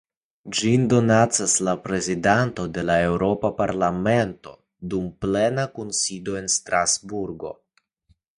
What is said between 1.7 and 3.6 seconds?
Prezidanto de la Eŭropa